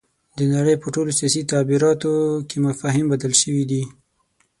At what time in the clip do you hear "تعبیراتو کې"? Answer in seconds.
1.51-2.57